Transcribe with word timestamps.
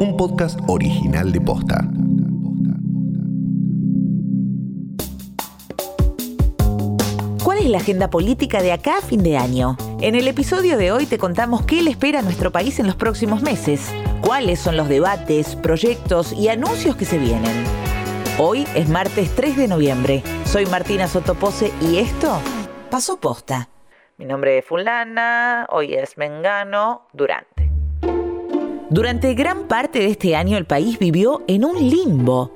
un 0.00 0.16
podcast 0.16 0.58
original 0.66 1.30
de 1.30 1.42
Posta. 1.42 1.84
¿Cuál 7.44 7.58
es 7.58 7.66
la 7.66 7.76
agenda 7.76 8.08
política 8.08 8.62
de 8.62 8.72
acá 8.72 8.98
a 8.98 9.02
fin 9.02 9.22
de 9.22 9.36
año? 9.36 9.76
En 10.00 10.14
el 10.14 10.26
episodio 10.26 10.78
de 10.78 10.90
hoy 10.90 11.04
te 11.04 11.18
contamos 11.18 11.66
qué 11.66 11.82
le 11.82 11.90
espera 11.90 12.20
a 12.20 12.22
nuestro 12.22 12.50
país 12.50 12.78
en 12.80 12.86
los 12.86 12.96
próximos 12.96 13.42
meses, 13.42 13.92
cuáles 14.22 14.58
son 14.58 14.78
los 14.78 14.88
debates, 14.88 15.54
proyectos 15.54 16.32
y 16.32 16.48
anuncios 16.48 16.96
que 16.96 17.04
se 17.04 17.18
vienen. 17.18 17.64
Hoy 18.38 18.66
es 18.74 18.88
martes 18.88 19.34
3 19.36 19.58
de 19.58 19.68
noviembre. 19.68 20.22
Soy 20.46 20.64
Martina 20.64 21.08
Sotopose 21.08 21.72
y 21.82 21.98
esto 21.98 22.40
pasó 22.90 23.20
posta. 23.20 23.68
Mi 24.16 24.24
nombre 24.24 24.56
es 24.56 24.64
Fulana, 24.64 25.66
hoy 25.68 25.92
es 25.92 26.16
Mengano, 26.16 27.06
Durante. 27.12 27.59
Durante 28.90 29.34
gran 29.34 29.68
parte 29.68 30.00
de 30.00 30.06
este 30.06 30.34
año 30.34 30.58
el 30.58 30.66
país 30.66 30.98
vivió 30.98 31.44
en 31.46 31.64
un 31.64 31.78
limbo, 31.78 32.50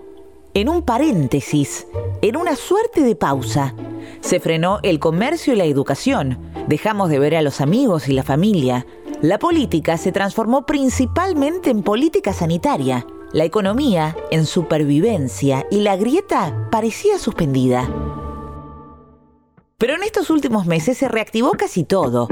en 0.52 0.68
un 0.68 0.82
paréntesis, 0.82 1.86
en 2.22 2.36
una 2.36 2.56
suerte 2.56 3.02
de 3.02 3.14
pausa. 3.14 3.72
Se 4.20 4.40
frenó 4.40 4.80
el 4.82 4.98
comercio 4.98 5.52
y 5.54 5.56
la 5.56 5.64
educación, 5.64 6.38
dejamos 6.66 7.08
de 7.08 7.20
ver 7.20 7.36
a 7.36 7.42
los 7.42 7.60
amigos 7.60 8.08
y 8.08 8.14
la 8.14 8.24
familia. 8.24 8.84
La 9.22 9.38
política 9.38 9.96
se 9.96 10.10
transformó 10.10 10.66
principalmente 10.66 11.70
en 11.70 11.84
política 11.84 12.32
sanitaria, 12.32 13.06
la 13.32 13.44
economía 13.44 14.16
en 14.32 14.44
supervivencia 14.44 15.64
y 15.70 15.82
la 15.82 15.94
grieta 15.94 16.68
parecía 16.72 17.16
suspendida. 17.20 17.88
Pero 19.78 19.94
en 19.94 20.02
estos 20.02 20.30
últimos 20.30 20.66
meses 20.66 20.98
se 20.98 21.06
reactivó 21.06 21.52
casi 21.52 21.84
todo. 21.84 22.26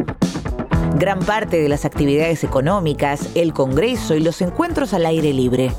Gran 0.95 1.21
parte 1.21 1.61
de 1.61 1.69
las 1.69 1.85
actividades 1.85 2.45
económicas, 2.45 3.31
el 3.35 3.53
Congreso 3.53 4.15
y 4.15 4.21
los 4.21 4.41
encuentros 4.43 4.93
al 4.93 5.07
aire 5.07 5.33
libre. 5.33 5.73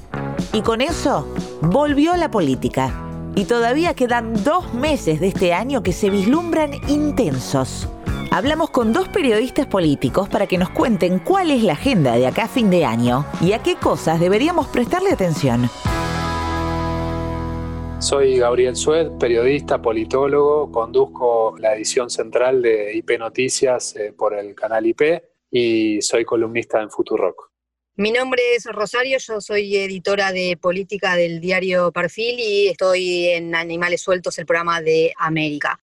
Y 0.53 0.61
con 0.61 0.81
eso 0.81 1.27
volvió 1.61 2.15
la 2.15 2.31
política. 2.31 2.91
Y 3.35 3.45
todavía 3.45 3.93
quedan 3.93 4.43
dos 4.43 4.73
meses 4.73 5.19
de 5.19 5.27
este 5.27 5.53
año 5.53 5.81
que 5.83 5.93
se 5.93 6.09
vislumbran 6.09 6.71
intensos. 6.87 7.87
Hablamos 8.31 8.71
con 8.71 8.93
dos 8.93 9.07
periodistas 9.09 9.67
políticos 9.67 10.27
para 10.29 10.47
que 10.47 10.57
nos 10.57 10.69
cuenten 10.69 11.19
cuál 11.19 11.51
es 11.51 11.63
la 11.63 11.73
agenda 11.73 12.13
de 12.13 12.27
acá 12.27 12.45
a 12.45 12.47
fin 12.47 12.69
de 12.69 12.83
año 12.83 13.25
y 13.41 13.53
a 13.53 13.59
qué 13.59 13.75
cosas 13.75 14.19
deberíamos 14.19 14.67
prestarle 14.67 15.11
atención. 15.11 15.69
Soy 18.03 18.37
Gabriel 18.37 18.75
Sued, 18.75 19.11
periodista, 19.17 19.81
politólogo, 19.81 20.69
conduzco 20.69 21.55
la 21.57 21.73
edición 21.73 22.09
central 22.09 22.61
de 22.61 22.97
IP 22.97 23.17
Noticias 23.17 23.95
eh, 23.95 24.11
por 24.11 24.37
el 24.37 24.53
canal 24.55 24.85
IP 24.85 25.23
y 25.49 26.01
soy 26.01 26.25
columnista 26.25 26.81
en 26.81 26.89
Futurock. 26.89 27.49
Mi 27.95 28.11
nombre 28.11 28.41
es 28.57 28.65
Rosario, 28.65 29.17
yo 29.19 29.39
soy 29.39 29.77
editora 29.77 30.33
de 30.33 30.57
política 30.61 31.15
del 31.15 31.39
diario 31.39 31.93
Perfil 31.93 32.41
y 32.41 32.67
estoy 32.67 33.29
en 33.29 33.55
Animales 33.55 34.01
Sueltos, 34.01 34.37
el 34.37 34.45
programa 34.45 34.81
de 34.81 35.13
América. 35.17 35.79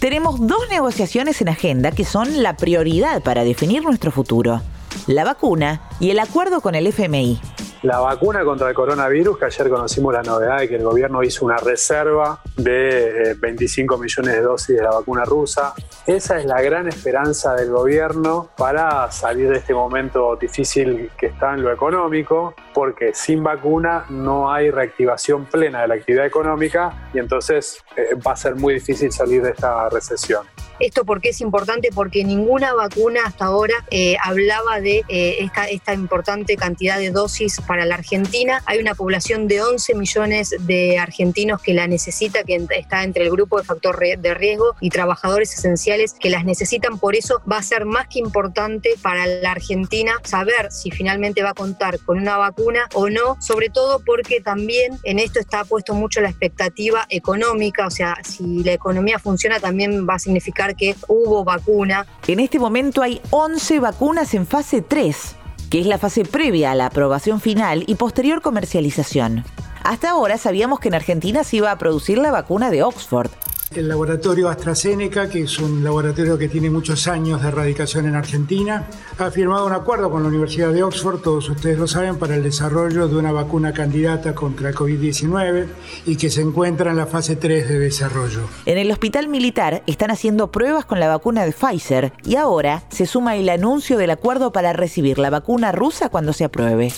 Tenemos 0.00 0.46
dos 0.46 0.70
negociaciones 0.70 1.38
en 1.42 1.50
agenda 1.50 1.92
que 1.92 2.06
son 2.06 2.42
la 2.42 2.56
prioridad 2.56 3.22
para 3.22 3.44
definir 3.44 3.82
nuestro 3.82 4.10
futuro. 4.10 4.62
La 5.06 5.24
vacuna 5.24 5.86
y 6.00 6.08
el 6.08 6.18
acuerdo 6.18 6.62
con 6.62 6.74
el 6.74 6.86
FMI. 6.86 7.38
La 7.82 7.98
vacuna 7.98 8.44
contra 8.44 8.68
el 8.68 8.74
coronavirus, 8.74 9.38
que 9.38 9.46
ayer 9.46 9.70
conocimos 9.70 10.12
la 10.12 10.22
novedad 10.22 10.58
de 10.58 10.68
que 10.68 10.76
el 10.76 10.82
gobierno 10.82 11.22
hizo 11.22 11.46
una 11.46 11.56
reserva 11.56 12.42
de 12.54 13.34
25 13.38 13.94
eh, 13.94 13.98
millones 13.98 14.34
de 14.34 14.42
dosis 14.42 14.76
de 14.76 14.82
la 14.82 14.90
vacuna 14.90 15.24
rusa. 15.24 15.72
Esa 16.06 16.38
es 16.38 16.44
la 16.44 16.60
gran 16.60 16.88
esperanza 16.88 17.54
del 17.54 17.70
gobierno 17.70 18.50
para 18.58 19.10
salir 19.10 19.48
de 19.48 19.56
este 19.56 19.72
momento 19.72 20.36
difícil 20.36 21.10
que 21.16 21.26
está 21.26 21.54
en 21.54 21.62
lo 21.62 21.72
económico, 21.72 22.54
porque 22.74 23.14
sin 23.14 23.42
vacuna 23.42 24.04
no 24.10 24.52
hay 24.52 24.70
reactivación 24.70 25.46
plena 25.46 25.80
de 25.80 25.88
la 25.88 25.94
actividad 25.94 26.26
económica 26.26 27.08
y 27.14 27.18
entonces 27.18 27.82
eh, 27.96 28.14
va 28.14 28.32
a 28.32 28.36
ser 28.36 28.56
muy 28.56 28.74
difícil 28.74 29.10
salir 29.10 29.42
de 29.42 29.52
esta 29.52 29.88
recesión. 29.88 30.44
Esto 30.80 31.04
porque 31.04 31.28
es 31.28 31.40
importante, 31.40 31.90
porque 31.94 32.24
ninguna 32.24 32.74
vacuna 32.74 33.20
hasta 33.26 33.44
ahora 33.44 33.74
eh, 33.90 34.16
hablaba 34.24 34.80
de 34.80 35.04
eh, 35.08 35.36
esta, 35.40 35.68
esta 35.68 35.94
importante 35.94 36.56
cantidad 36.56 36.98
de 36.98 37.10
dosis 37.10 37.60
para 37.60 37.84
la 37.84 37.96
Argentina. 37.96 38.62
Hay 38.66 38.78
una 38.78 38.94
población 38.94 39.46
de 39.46 39.62
11 39.62 39.94
millones 39.94 40.54
de 40.60 40.98
argentinos 40.98 41.60
que 41.60 41.74
la 41.74 41.86
necesita, 41.86 42.44
que 42.44 42.66
está 42.70 43.04
entre 43.04 43.24
el 43.24 43.30
grupo 43.30 43.58
de 43.58 43.64
factor 43.64 43.98
de 43.98 44.34
riesgo 44.34 44.74
y 44.80 44.90
trabajadores 44.90 45.52
esenciales 45.52 46.14
que 46.18 46.30
las 46.30 46.44
necesitan. 46.44 46.98
Por 46.98 47.14
eso 47.14 47.42
va 47.50 47.58
a 47.58 47.62
ser 47.62 47.84
más 47.84 48.08
que 48.08 48.18
importante 48.18 48.94
para 49.02 49.26
la 49.26 49.52
Argentina 49.52 50.14
saber 50.24 50.72
si 50.72 50.90
finalmente 50.90 51.42
va 51.42 51.50
a 51.50 51.54
contar 51.54 51.98
con 52.00 52.18
una 52.18 52.36
vacuna 52.36 52.88
o 52.94 53.10
no, 53.10 53.36
sobre 53.40 53.68
todo 53.68 54.00
porque 54.04 54.40
también 54.40 54.98
en 55.04 55.18
esto 55.18 55.40
está 55.40 55.64
puesto 55.64 55.94
mucho 55.94 56.20
la 56.20 56.30
expectativa 56.30 57.06
económica, 57.10 57.86
o 57.86 57.90
sea, 57.90 58.16
si 58.24 58.62
la 58.62 58.72
economía 58.72 59.18
funciona 59.18 59.60
también 59.60 60.06
va 60.08 60.14
a 60.14 60.18
significar 60.18 60.69
que 60.74 60.96
hubo 61.08 61.44
vacuna. 61.44 62.06
En 62.26 62.40
este 62.40 62.58
momento 62.58 63.02
hay 63.02 63.20
11 63.30 63.80
vacunas 63.80 64.34
en 64.34 64.46
fase 64.46 64.82
3, 64.82 65.36
que 65.70 65.80
es 65.80 65.86
la 65.86 65.98
fase 65.98 66.24
previa 66.24 66.72
a 66.72 66.74
la 66.74 66.86
aprobación 66.86 67.40
final 67.40 67.84
y 67.86 67.94
posterior 67.94 68.42
comercialización. 68.42 69.44
Hasta 69.82 70.10
ahora 70.10 70.36
sabíamos 70.36 70.80
que 70.80 70.88
en 70.88 70.94
Argentina 70.94 71.44
se 71.44 71.56
iba 71.56 71.70
a 71.70 71.78
producir 71.78 72.18
la 72.18 72.30
vacuna 72.30 72.70
de 72.70 72.82
Oxford, 72.82 73.30
el 73.76 73.88
laboratorio 73.88 74.48
AstraZeneca, 74.48 75.28
que 75.28 75.42
es 75.42 75.58
un 75.60 75.84
laboratorio 75.84 76.36
que 76.36 76.48
tiene 76.48 76.68
muchos 76.70 77.06
años 77.06 77.40
de 77.40 77.48
erradicación 77.48 78.06
en 78.06 78.16
Argentina, 78.16 78.88
ha 79.16 79.30
firmado 79.30 79.64
un 79.64 79.72
acuerdo 79.72 80.10
con 80.10 80.24
la 80.24 80.28
Universidad 80.28 80.72
de 80.72 80.82
Oxford, 80.82 81.20
todos 81.20 81.48
ustedes 81.48 81.78
lo 81.78 81.86
saben, 81.86 82.16
para 82.16 82.34
el 82.34 82.42
desarrollo 82.42 83.06
de 83.06 83.16
una 83.16 83.30
vacuna 83.30 83.72
candidata 83.72 84.34
contra 84.34 84.70
el 84.70 84.74
COVID-19 84.74 85.68
y 86.04 86.16
que 86.16 86.30
se 86.30 86.40
encuentra 86.40 86.90
en 86.90 86.96
la 86.96 87.06
fase 87.06 87.36
3 87.36 87.68
de 87.68 87.78
desarrollo. 87.78 88.40
En 88.66 88.76
el 88.76 88.90
hospital 88.90 89.28
militar 89.28 89.84
están 89.86 90.10
haciendo 90.10 90.50
pruebas 90.50 90.84
con 90.84 90.98
la 90.98 91.06
vacuna 91.06 91.44
de 91.44 91.52
Pfizer 91.52 92.12
y 92.24 92.34
ahora 92.34 92.82
se 92.90 93.06
suma 93.06 93.36
el 93.36 93.48
anuncio 93.48 93.98
del 93.98 94.10
acuerdo 94.10 94.50
para 94.50 94.72
recibir 94.72 95.20
la 95.20 95.30
vacuna 95.30 95.70
rusa 95.70 96.08
cuando 96.08 96.32
se 96.32 96.42
apruebe. 96.42 96.92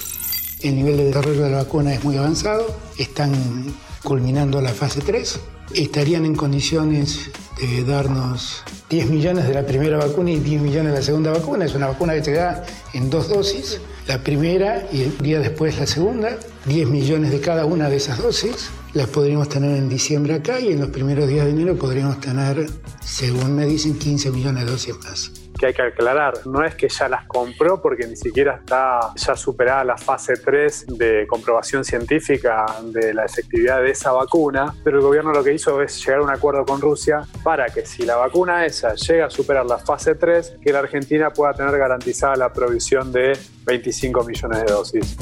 El 0.62 0.77
nivel 0.77 0.97
de 0.97 1.05
desarrollo 1.05 1.43
de 1.43 1.50
la 1.50 1.59
vacuna 1.59 1.93
es 1.93 2.03
muy 2.03 2.16
avanzado, 2.16 2.65
están 2.97 3.34
culminando 4.03 4.62
la 4.62 4.71
fase 4.71 5.03
3 5.03 5.38
estarían 5.75 6.25
en 6.25 6.34
condiciones 6.34 7.31
de 7.60 7.84
darnos 7.84 8.62
10 8.91 9.10
millones 9.10 9.47
de 9.47 9.55
la 9.55 9.65
primera 9.65 9.99
vacuna 9.99 10.31
y 10.31 10.38
10 10.38 10.62
millones 10.62 10.93
de 10.93 10.99
la 10.99 11.05
segunda 11.05 11.31
vacuna. 11.31 11.65
Es 11.65 11.75
una 11.75 11.87
vacuna 11.88 12.15
que 12.15 12.25
se 12.25 12.33
da 12.33 12.65
en 12.93 13.10
dos 13.10 13.28
dosis, 13.28 13.81
la 14.06 14.22
primera 14.22 14.87
y 14.93 15.03
el 15.03 15.19
día 15.19 15.38
después 15.41 15.78
la 15.78 15.87
segunda. 15.87 16.38
10 16.66 16.88
millones 16.88 17.31
de 17.31 17.41
cada 17.41 17.65
una 17.65 17.88
de 17.88 17.97
esas 17.97 18.19
dosis. 18.19 18.71
Las 18.94 19.09
podríamos 19.09 19.49
tener 19.49 19.77
en 19.77 19.88
diciembre 19.88 20.34
acá 20.34 20.61
y 20.61 20.72
en 20.72 20.81
los 20.81 20.91
primeros 20.91 21.28
días 21.28 21.47
de 21.47 21.53
enero 21.53 21.77
podríamos 21.77 22.21
tener, 22.21 22.69
según 23.05 23.55
me 23.55 23.66
dicen, 23.66 23.99
15 23.99 24.31
millones 24.31 24.65
de 24.65 24.71
dosis 24.71 24.94
más 25.03 25.41
que 25.62 25.67
hay 25.67 25.75
que 25.75 25.83
aclarar. 25.83 26.45
No 26.45 26.65
es 26.65 26.75
que 26.75 26.89
ya 26.89 27.09
las 27.09 27.25
compró 27.27 27.81
porque 27.81 28.06
ni 28.09 28.17
siquiera 28.17 28.56
está 28.56 29.12
ya 29.15 29.37
superada 29.37 29.84
la 29.84 29.97
fase 29.97 30.34
3 30.34 30.87
de 30.89 31.27
comprobación 31.28 31.84
científica 31.84 32.67
de 32.83 33.15
la 33.15 33.25
efectividad 33.25 33.81
de 33.81 33.91
esa 33.91 34.11
vacuna, 34.11 34.75
pero 34.83 34.99
el 34.99 35.05
gobierno 35.05 35.33
lo 35.33 35.45
que 35.45 35.55
hizo 35.55 35.81
es 35.81 36.05
llegar 36.05 36.21
a 36.21 36.25
un 36.25 36.31
acuerdo 36.31 36.65
con 36.65 36.81
Rusia 36.81 37.23
para 37.45 37.67
que 37.67 37.87
si 37.87 38.03
la 38.03 38.17
vacuna 38.17 38.67
esa 38.67 38.95
llega 38.95 39.27
a 39.27 39.31
superar 39.31 39.65
la 39.65 39.78
fase 39.78 40.17
3, 40.17 40.56
que 40.61 40.73
la 40.73 40.81
Argentina 40.81 41.31
pueda 41.31 41.53
tener 41.55 41.79
garantizada 41.79 42.34
la 42.34 42.53
provisión 42.53 43.12
de 43.12 43.39
25 43.65 44.25
millones 44.25 44.65
de 44.65 44.73
dosis. 44.73 45.17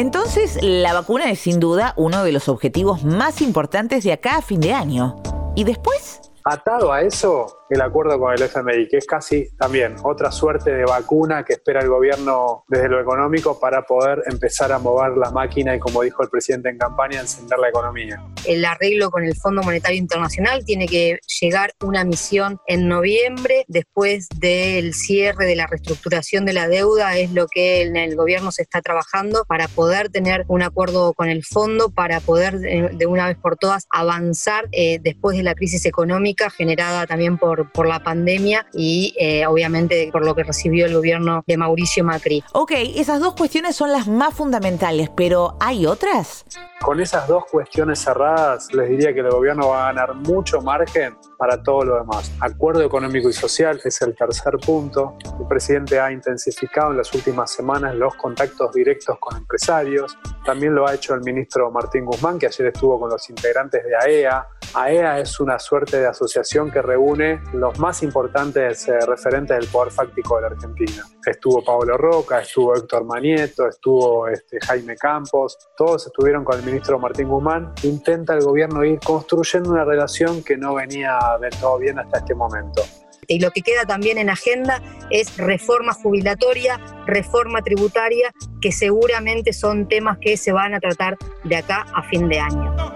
Entonces, 0.00 0.58
la 0.62 0.94
vacuna 0.94 1.30
es 1.30 1.40
sin 1.40 1.60
duda 1.60 1.92
uno 1.94 2.24
de 2.24 2.32
los 2.32 2.48
objetivos 2.48 3.04
más 3.04 3.42
importantes 3.42 4.02
de 4.02 4.14
acá 4.14 4.38
a 4.38 4.40
fin 4.40 4.58
de 4.58 4.72
año. 4.72 5.16
¿Y 5.54 5.64
después? 5.64 6.22
Atado 6.42 6.90
a 6.90 7.02
eso, 7.02 7.59
el 7.70 7.80
acuerdo 7.80 8.18
con 8.18 8.34
el 8.34 8.42
FMI, 8.42 8.88
que 8.88 8.98
es 8.98 9.06
casi 9.06 9.48
también 9.56 9.94
otra 10.02 10.32
suerte 10.32 10.72
de 10.74 10.84
vacuna 10.84 11.44
que 11.44 11.54
espera 11.54 11.80
el 11.80 11.88
gobierno 11.88 12.64
desde 12.68 12.88
lo 12.88 13.00
económico 13.00 13.58
para 13.60 13.82
poder 13.82 14.22
empezar 14.26 14.72
a 14.72 14.78
mover 14.78 15.16
la 15.16 15.30
máquina 15.30 15.74
y, 15.74 15.78
como 15.78 16.02
dijo 16.02 16.22
el 16.22 16.28
presidente 16.28 16.68
en 16.68 16.78
campaña, 16.78 17.20
encender 17.20 17.58
la 17.58 17.68
economía. 17.68 18.22
El 18.44 18.64
arreglo 18.64 19.10
con 19.10 19.24
el 19.24 19.36
Fondo 19.36 19.62
Monetario 19.62 19.98
Internacional 19.98 20.64
tiene 20.64 20.88
que 20.88 21.20
llegar 21.40 21.72
una 21.80 22.04
misión 22.04 22.58
en 22.66 22.88
noviembre, 22.88 23.64
después 23.68 24.28
del 24.36 24.92
cierre 24.94 25.46
de 25.46 25.54
la 25.54 25.66
reestructuración 25.66 26.44
de 26.44 26.52
la 26.52 26.66
deuda, 26.66 27.16
es 27.16 27.32
lo 27.32 27.46
que 27.46 27.82
en 27.82 27.96
el 27.96 28.16
gobierno 28.16 28.50
se 28.50 28.62
está 28.62 28.80
trabajando 28.80 29.44
para 29.46 29.68
poder 29.68 30.08
tener 30.08 30.44
un 30.48 30.62
acuerdo 30.62 31.12
con 31.14 31.28
el 31.28 31.44
fondo, 31.44 31.90
para 31.90 32.20
poder 32.20 32.58
de 32.58 33.06
una 33.06 33.28
vez 33.28 33.38
por 33.38 33.56
todas 33.56 33.86
avanzar 33.90 34.68
eh, 34.72 34.98
después 35.00 35.36
de 35.36 35.42
la 35.42 35.54
crisis 35.54 35.86
económica 35.86 36.50
generada 36.50 37.06
también 37.06 37.38
por 37.38 37.59
por, 37.60 37.72
por 37.72 37.86
la 37.86 38.02
pandemia 38.02 38.66
y 38.72 39.14
eh, 39.18 39.46
obviamente 39.46 40.10
por 40.12 40.24
lo 40.24 40.34
que 40.34 40.44
recibió 40.44 40.86
el 40.86 40.94
gobierno 40.94 41.42
de 41.46 41.56
Mauricio 41.56 42.04
Macri. 42.04 42.44
Ok, 42.52 42.72
esas 42.96 43.20
dos 43.20 43.34
cuestiones 43.34 43.76
son 43.76 43.92
las 43.92 44.06
más 44.06 44.34
fundamentales, 44.34 45.10
pero 45.16 45.56
¿hay 45.60 45.86
otras? 45.86 46.44
Con 46.80 46.98
esas 47.00 47.28
dos 47.28 47.44
cuestiones 47.50 47.98
cerradas, 47.98 48.72
les 48.72 48.88
diría 48.88 49.12
que 49.12 49.20
el 49.20 49.28
gobierno 49.28 49.68
va 49.68 49.82
a 49.82 49.92
ganar 49.92 50.14
mucho 50.14 50.62
margen 50.62 51.14
para 51.36 51.62
todo 51.62 51.84
lo 51.84 51.96
demás. 51.96 52.32
Acuerdo 52.40 52.82
económico 52.82 53.28
y 53.28 53.34
social 53.34 53.78
es 53.84 54.00
el 54.00 54.14
tercer 54.14 54.56
punto. 54.64 55.16
El 55.38 55.46
presidente 55.46 56.00
ha 56.00 56.10
intensificado 56.10 56.90
en 56.92 56.96
las 56.96 57.12
últimas 57.12 57.50
semanas 57.52 57.94
los 57.94 58.14
contactos 58.14 58.72
directos 58.72 59.18
con 59.18 59.36
empresarios. 59.36 60.16
También 60.44 60.74
lo 60.74 60.86
ha 60.88 60.94
hecho 60.94 61.14
el 61.14 61.20
ministro 61.20 61.70
Martín 61.70 62.06
Guzmán, 62.06 62.38
que 62.38 62.46
ayer 62.46 62.68
estuvo 62.68 62.98
con 62.98 63.10
los 63.10 63.28
integrantes 63.28 63.84
de 63.84 63.96
AEA. 63.96 64.46
AEA 64.74 65.18
es 65.20 65.38
una 65.38 65.58
suerte 65.58 66.00
de 66.00 66.06
asociación 66.06 66.70
que 66.70 66.80
reúne 66.80 67.42
los 67.52 67.78
más 67.78 68.02
importantes 68.02 68.88
eh, 68.88 68.98
referentes 69.06 69.56
del 69.58 69.68
poder 69.68 69.92
fáctico 69.92 70.36
de 70.36 70.42
la 70.42 70.48
Argentina. 70.48 71.04
Estuvo 71.26 71.62
Pablo 71.64 71.96
Roca, 71.96 72.40
estuvo 72.40 72.74
Héctor 72.74 73.04
Manieto, 73.04 73.68
estuvo 73.68 74.28
este, 74.28 74.58
Jaime 74.60 74.96
Campos, 74.96 75.58
todos 75.76 76.06
estuvieron 76.06 76.44
con 76.44 76.58
el 76.58 76.64
ministro 76.64 76.98
Martín 76.98 77.28
Guzmán, 77.28 77.72
intenta 77.82 78.34
el 78.34 78.42
gobierno 78.42 78.84
ir 78.84 78.98
construyendo 79.00 79.70
una 79.70 79.84
relación 79.84 80.42
que 80.42 80.56
no 80.56 80.74
venía 80.74 81.18
del 81.40 81.50
todo 81.58 81.78
bien 81.78 81.98
hasta 81.98 82.18
este 82.18 82.34
momento. 82.34 82.82
Y 83.26 83.38
lo 83.38 83.52
que 83.52 83.62
queda 83.62 83.84
también 83.84 84.18
en 84.18 84.28
agenda 84.28 84.82
es 85.10 85.36
reforma 85.36 85.92
jubilatoria, 85.92 86.80
reforma 87.06 87.62
tributaria, 87.62 88.32
que 88.60 88.72
seguramente 88.72 89.52
son 89.52 89.86
temas 89.86 90.18
que 90.20 90.36
se 90.36 90.50
van 90.50 90.74
a 90.74 90.80
tratar 90.80 91.16
de 91.44 91.56
acá 91.56 91.86
a 91.94 92.02
fin 92.02 92.28
de 92.28 92.40
año. 92.40 92.89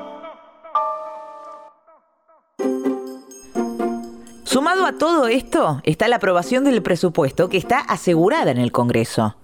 Sumado 4.54 4.86
a 4.86 4.92
todo 4.92 5.26
esto 5.26 5.80
está 5.82 6.06
la 6.06 6.14
aprobación 6.14 6.62
del 6.62 6.80
presupuesto 6.80 7.48
que 7.48 7.56
está 7.56 7.80
asegurada 7.80 8.52
en 8.52 8.58
el 8.58 8.70
Congreso. 8.70 9.34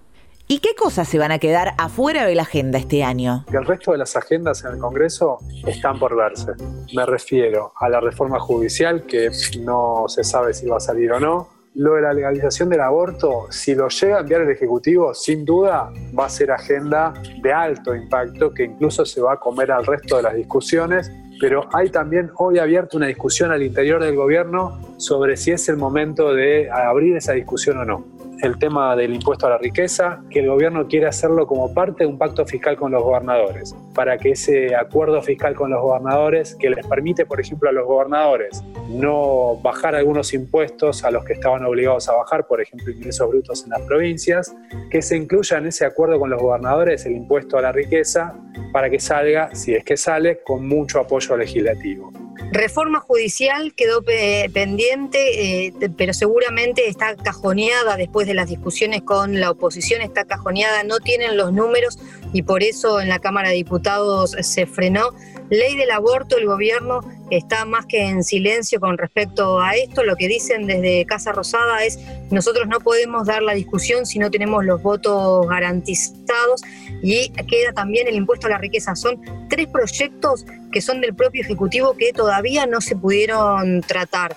¿Y 0.46 0.60
qué 0.60 0.76
cosas 0.76 1.08
se 1.08 1.18
van 1.18 1.32
a 1.32 1.40
quedar 1.40 1.74
afuera 1.78 2.26
de 2.26 2.36
la 2.36 2.42
agenda 2.42 2.78
este 2.78 3.02
año? 3.02 3.44
El 3.52 3.66
resto 3.66 3.90
de 3.90 3.98
las 3.98 4.14
agendas 4.14 4.64
en 4.64 4.74
el 4.74 4.78
Congreso 4.78 5.38
están 5.66 5.98
por 5.98 6.16
verse. 6.16 6.52
Me 6.94 7.04
refiero 7.06 7.72
a 7.80 7.88
la 7.88 7.98
reforma 7.98 8.38
judicial, 8.38 9.04
que 9.04 9.32
no 9.58 10.04
se 10.06 10.22
sabe 10.22 10.54
si 10.54 10.68
va 10.68 10.76
a 10.76 10.80
salir 10.80 11.10
o 11.10 11.18
no. 11.18 11.48
Lo 11.74 11.94
de 11.94 12.02
la 12.02 12.12
legalización 12.12 12.68
del 12.68 12.80
aborto, 12.80 13.48
si 13.50 13.74
lo 13.74 13.88
llega 13.88 14.18
a 14.18 14.20
enviar 14.20 14.42
el 14.42 14.50
Ejecutivo, 14.50 15.12
sin 15.12 15.44
duda 15.44 15.90
va 16.16 16.26
a 16.26 16.30
ser 16.30 16.52
agenda 16.52 17.14
de 17.42 17.52
alto 17.52 17.96
impacto, 17.96 18.54
que 18.54 18.62
incluso 18.62 19.04
se 19.04 19.20
va 19.20 19.32
a 19.32 19.36
comer 19.38 19.72
al 19.72 19.84
resto 19.84 20.18
de 20.18 20.22
las 20.22 20.36
discusiones 20.36 21.10
pero 21.40 21.68
hay 21.72 21.88
también 21.88 22.30
hoy 22.36 22.58
abierta 22.58 22.98
una 22.98 23.06
discusión 23.06 23.50
al 23.50 23.62
interior 23.62 24.02
del 24.04 24.14
gobierno 24.14 24.78
sobre 24.98 25.36
si 25.36 25.52
es 25.52 25.68
el 25.70 25.78
momento 25.78 26.34
de 26.34 26.70
abrir 26.70 27.16
esa 27.16 27.32
discusión 27.32 27.78
o 27.78 27.84
no 27.84 28.19
el 28.42 28.58
tema 28.58 28.96
del 28.96 29.14
impuesto 29.14 29.46
a 29.46 29.50
la 29.50 29.58
riqueza, 29.58 30.20
que 30.30 30.40
el 30.40 30.48
gobierno 30.48 30.86
quiere 30.86 31.06
hacerlo 31.06 31.46
como 31.46 31.72
parte 31.74 32.04
de 32.04 32.06
un 32.06 32.18
pacto 32.18 32.46
fiscal 32.46 32.76
con 32.76 32.92
los 32.92 33.02
gobernadores, 33.02 33.74
para 33.94 34.18
que 34.18 34.30
ese 34.30 34.74
acuerdo 34.74 35.20
fiscal 35.22 35.54
con 35.54 35.70
los 35.70 35.80
gobernadores, 35.80 36.54
que 36.56 36.70
les 36.70 36.86
permite, 36.86 37.26
por 37.26 37.40
ejemplo, 37.40 37.68
a 37.68 37.72
los 37.72 37.86
gobernadores 37.86 38.62
no 38.88 39.56
bajar 39.62 39.94
algunos 39.94 40.34
impuestos 40.34 41.04
a 41.04 41.10
los 41.10 41.24
que 41.24 41.34
estaban 41.34 41.64
obligados 41.64 42.08
a 42.08 42.14
bajar, 42.14 42.46
por 42.46 42.60
ejemplo, 42.60 42.92
ingresos 42.92 43.28
brutos 43.28 43.64
en 43.64 43.70
las 43.70 43.82
provincias, 43.82 44.54
que 44.90 45.02
se 45.02 45.16
incluya 45.16 45.58
en 45.58 45.66
ese 45.66 45.84
acuerdo 45.84 46.18
con 46.18 46.30
los 46.30 46.40
gobernadores 46.40 47.06
el 47.06 47.12
impuesto 47.12 47.58
a 47.58 47.62
la 47.62 47.72
riqueza 47.72 48.34
para 48.72 48.90
que 48.90 48.98
salga, 48.98 49.54
si 49.54 49.74
es 49.74 49.84
que 49.84 49.96
sale, 49.96 50.40
con 50.44 50.66
mucho 50.66 51.00
apoyo 51.00 51.36
legislativo. 51.36 52.12
Reforma 52.52 53.00
judicial 53.00 53.74
quedó 53.74 54.02
pendiente, 54.02 55.66
eh, 55.66 55.74
pero 55.96 56.12
seguramente 56.12 56.88
está 56.88 57.14
cajoneada 57.14 57.96
después 57.96 58.26
de 58.26 58.34
las 58.34 58.48
discusiones 58.48 59.02
con 59.02 59.40
la 59.40 59.50
oposición, 59.50 60.00
está 60.02 60.24
cajoneada, 60.24 60.82
no 60.82 60.98
tienen 60.98 61.36
los 61.36 61.52
números 61.52 61.98
y 62.32 62.42
por 62.42 62.62
eso 62.62 63.00
en 63.00 63.08
la 63.08 63.18
Cámara 63.18 63.50
de 63.50 63.56
Diputados 63.56 64.36
se 64.40 64.66
frenó. 64.66 65.10
Ley 65.50 65.76
del 65.76 65.90
aborto, 65.90 66.38
el 66.38 66.46
gobierno 66.46 67.00
está 67.30 67.64
más 67.64 67.86
que 67.86 68.02
en 68.06 68.24
silencio 68.24 68.80
con 68.80 68.98
respecto 68.98 69.60
a 69.60 69.74
esto. 69.74 70.04
Lo 70.04 70.16
que 70.16 70.28
dicen 70.28 70.66
desde 70.66 71.06
Casa 71.06 71.32
Rosada 71.32 71.84
es 71.84 71.98
nosotros 72.30 72.66
no 72.68 72.80
podemos 72.80 73.26
dar 73.26 73.42
la 73.42 73.54
discusión 73.54 74.06
si 74.06 74.18
no 74.18 74.30
tenemos 74.30 74.64
los 74.64 74.82
votos 74.82 75.46
garantizados 75.48 76.62
y 77.02 77.30
queda 77.30 77.72
también 77.72 78.08
el 78.08 78.16
impuesto 78.16 78.46
a 78.46 78.50
la 78.50 78.58
riqueza. 78.58 78.94
Son 78.94 79.20
tres 79.48 79.68
proyectos 79.68 80.44
que 80.72 80.80
son 80.80 81.00
del 81.00 81.14
propio 81.14 81.42
Ejecutivo 81.42 81.94
que 81.96 82.12
todavía 82.12 82.66
no 82.66 82.80
se 82.80 82.96
pudieron 82.96 83.80
tratar. 83.82 84.36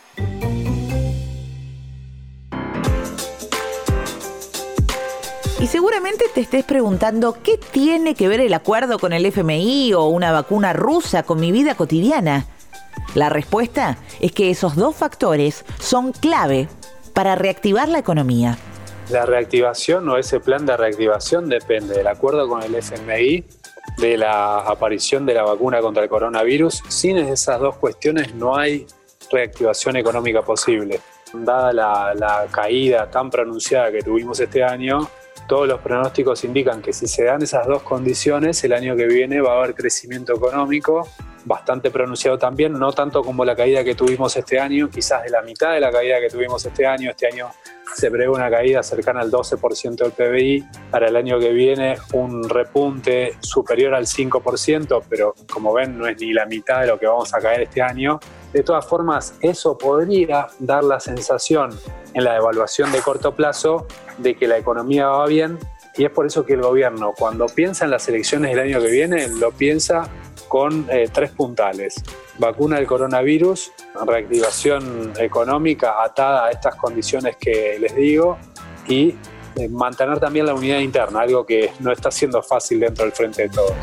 Y 5.63 5.67
seguramente 5.67 6.25
te 6.33 6.41
estés 6.41 6.65
preguntando 6.65 7.37
qué 7.41 7.57
tiene 7.57 8.15
que 8.15 8.27
ver 8.27 8.41
el 8.41 8.53
acuerdo 8.53 8.99
con 8.99 9.13
el 9.13 9.25
FMI 9.25 9.93
o 9.93 10.07
una 10.07 10.33
vacuna 10.33 10.73
rusa 10.73 11.23
con 11.23 11.39
mi 11.39 11.53
vida 11.53 11.75
cotidiana. 11.75 12.45
La 13.15 13.29
respuesta 13.29 13.97
es 14.19 14.31
que 14.31 14.49
esos 14.49 14.75
dos 14.75 14.95
factores 14.95 15.65
son 15.79 16.11
clave 16.11 16.67
para 17.13 17.35
reactivar 17.35 17.87
la 17.89 17.99
economía. 17.99 18.57
La 19.09 19.25
reactivación 19.25 20.07
o 20.09 20.17
ese 20.17 20.39
plan 20.39 20.65
de 20.65 20.75
reactivación 20.75 21.47
depende 21.47 21.95
del 21.95 22.07
acuerdo 22.07 22.47
con 22.47 22.63
el 22.63 22.73
FMI, 22.73 23.43
de 23.97 24.17
la 24.17 24.59
aparición 24.59 25.25
de 25.25 25.35
la 25.35 25.43
vacuna 25.43 25.81
contra 25.81 26.03
el 26.03 26.09
coronavirus. 26.09 26.83
Sin 26.87 27.17
esas 27.17 27.59
dos 27.59 27.75
cuestiones 27.75 28.33
no 28.33 28.55
hay 28.55 28.87
reactivación 29.31 29.97
económica 29.97 30.41
posible. 30.41 30.99
Dada 31.33 31.73
la, 31.73 32.13
la 32.15 32.47
caída 32.49 33.09
tan 33.09 33.29
pronunciada 33.29 33.91
que 33.91 34.01
tuvimos 34.01 34.39
este 34.39 34.63
año, 34.63 35.07
todos 35.47 35.67
los 35.67 35.81
pronósticos 35.81 36.43
indican 36.45 36.81
que 36.81 36.93
si 36.93 37.07
se 37.07 37.25
dan 37.25 37.41
esas 37.41 37.67
dos 37.67 37.83
condiciones, 37.83 38.63
el 38.63 38.73
año 38.73 38.95
que 38.95 39.05
viene 39.05 39.41
va 39.41 39.53
a 39.53 39.57
haber 39.57 39.75
crecimiento 39.75 40.33
económico 40.33 41.07
bastante 41.45 41.91
pronunciado 41.91 42.37
también, 42.37 42.73
no 42.73 42.91
tanto 42.93 43.21
como 43.21 43.45
la 43.45 43.55
caída 43.55 43.83
que 43.83 43.95
tuvimos 43.95 44.35
este 44.35 44.59
año, 44.59 44.89
quizás 44.89 45.23
de 45.23 45.29
la 45.29 45.41
mitad 45.41 45.73
de 45.73 45.79
la 45.79 45.91
caída 45.91 46.19
que 46.19 46.29
tuvimos 46.29 46.65
este 46.65 46.85
año. 46.85 47.09
Este 47.09 47.27
año 47.27 47.49
se 47.95 48.09
prevé 48.09 48.29
una 48.29 48.49
caída 48.49 48.81
cercana 48.81 49.21
al 49.21 49.31
12% 49.31 49.95
del 49.95 50.11
PBI. 50.11 50.65
Para 50.89 51.07
el 51.07 51.15
año 51.15 51.39
que 51.39 51.51
viene 51.51 51.97
un 52.13 52.47
repunte 52.49 53.35
superior 53.39 53.93
al 53.93 54.05
5%, 54.05 55.03
pero 55.09 55.35
como 55.51 55.73
ven 55.73 55.97
no 55.97 56.07
es 56.07 56.19
ni 56.19 56.33
la 56.33 56.45
mitad 56.45 56.81
de 56.81 56.87
lo 56.87 56.99
que 56.99 57.07
vamos 57.07 57.33
a 57.33 57.39
caer 57.39 57.61
este 57.61 57.81
año. 57.81 58.19
De 58.51 58.63
todas 58.63 58.85
formas, 58.85 59.35
eso 59.41 59.77
podría 59.77 60.47
dar 60.59 60.83
la 60.83 60.99
sensación 60.99 61.71
en 62.13 62.23
la 62.23 62.35
evaluación 62.37 62.91
de 62.91 62.99
corto 62.99 63.35
plazo 63.35 63.87
de 64.17 64.35
que 64.35 64.47
la 64.47 64.57
economía 64.57 65.07
va 65.07 65.25
bien 65.25 65.57
y 65.95 66.05
es 66.05 66.11
por 66.11 66.25
eso 66.25 66.45
que 66.45 66.53
el 66.53 66.61
gobierno 66.61 67.13
cuando 67.17 67.45
piensa 67.47 67.85
en 67.85 67.91
las 67.91 68.07
elecciones 68.07 68.51
del 68.51 68.59
año 68.59 68.81
que 68.81 68.91
viene 68.91 69.27
lo 69.27 69.51
piensa 69.51 70.09
con 70.53 70.85
eh, 70.87 71.09
tres 71.11 71.31
puntales. 71.31 71.95
Vacuna 72.37 72.75
del 72.75 72.85
coronavirus, 72.85 73.71
reactivación 74.05 75.11
económica 75.17 75.95
atada 76.03 76.45
a 76.45 76.51
estas 76.51 76.75
condiciones 76.75 77.37
que 77.37 77.79
les 77.79 77.95
digo 77.95 78.37
y 78.87 79.15
eh, 79.55 79.67
mantener 79.67 80.19
también 80.19 80.45
la 80.45 80.53
unidad 80.53 80.77
interna, 80.77 81.21
algo 81.21 81.43
que 81.43 81.71
no 81.79 81.91
está 81.91 82.11
siendo 82.11 82.43
fácil 82.43 82.81
dentro 82.81 83.03
del 83.03 83.13
frente 83.13 83.41
de 83.41 83.49
todos. 83.49 83.73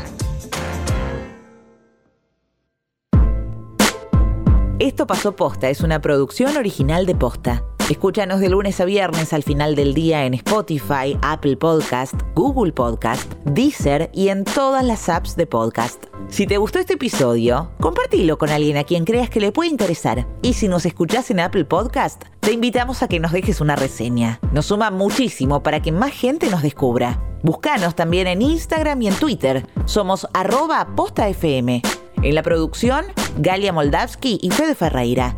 Esto 4.79 5.05
pasó 5.05 5.35
posta, 5.35 5.69
es 5.69 5.81
una 5.81 5.99
producción 5.99 6.55
original 6.55 7.05
de 7.05 7.15
posta. 7.15 7.65
Escúchanos 7.89 8.39
de 8.39 8.49
lunes 8.49 8.79
a 8.79 8.85
viernes 8.85 9.33
al 9.33 9.43
final 9.43 9.75
del 9.75 9.93
día 9.93 10.25
en 10.25 10.33
Spotify, 10.33 11.17
Apple 11.21 11.57
Podcast, 11.57 12.13
Google 12.35 12.71
Podcast, 12.71 13.33
Deezer 13.45 14.09
y 14.13 14.29
en 14.29 14.45
todas 14.45 14.83
las 14.85 15.09
apps 15.09 15.35
de 15.35 15.45
podcast. 15.45 16.05
Si 16.29 16.47
te 16.47 16.57
gustó 16.57 16.79
este 16.79 16.93
episodio, 16.93 17.71
compartilo 17.81 18.37
con 18.37 18.49
alguien 18.49 18.77
a 18.77 18.85
quien 18.85 19.03
creas 19.03 19.29
que 19.29 19.41
le 19.41 19.51
puede 19.51 19.69
interesar. 19.69 20.25
Y 20.41 20.53
si 20.53 20.69
nos 20.69 20.85
escuchás 20.85 21.31
en 21.31 21.41
Apple 21.41 21.65
Podcast, 21.65 22.23
te 22.39 22.53
invitamos 22.53 23.03
a 23.03 23.09
que 23.09 23.19
nos 23.19 23.33
dejes 23.33 23.59
una 23.59 23.75
reseña. 23.75 24.39
Nos 24.53 24.67
suma 24.67 24.89
muchísimo 24.89 25.61
para 25.61 25.81
que 25.81 25.91
más 25.91 26.13
gente 26.13 26.49
nos 26.49 26.61
descubra. 26.61 27.21
Búscanos 27.43 27.95
también 27.95 28.27
en 28.27 28.41
Instagram 28.41 29.01
y 29.01 29.07
en 29.07 29.15
Twitter. 29.15 29.65
Somos 29.85 30.27
arroba 30.33 30.95
postafm. 30.95 31.81
En 32.23 32.35
la 32.35 32.43
producción, 32.43 33.05
Galia 33.37 33.73
Moldavsky 33.73 34.39
y 34.41 34.51
Fede 34.51 34.75
Ferreira. 34.75 35.37